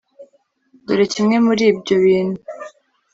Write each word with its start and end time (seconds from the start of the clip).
dore 0.85 1.05
kimwe 1.13 1.37
muri 1.45 1.63
ibyo 1.71 1.95
bintu 2.05 2.39